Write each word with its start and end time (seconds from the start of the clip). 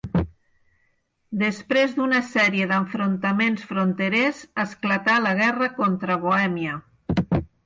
Després 1.41 1.93
d'una 1.97 2.21
sèrie 2.29 2.67
d'enfrontaments 2.71 3.67
fronterers, 3.73 4.41
esclatà 4.65 5.19
la 5.27 5.35
guerra 5.43 5.69
contra 5.77 6.19
Bohèmia. 6.27 6.81